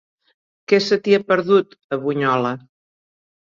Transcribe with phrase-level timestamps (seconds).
[0.73, 2.57] Què se t'hi ha perdut, a Bunyola?